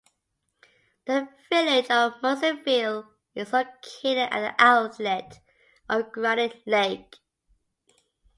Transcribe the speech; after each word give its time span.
The 1.05 1.29
village 1.51 1.87
of 1.91 2.13
Munsonville 2.23 3.05
is 3.35 3.53
located 3.53 4.29
at 4.33 4.41
the 4.41 4.55
outlet 4.57 5.39
of 5.87 6.11
Granite 6.11 6.59
Lake. 6.65 7.17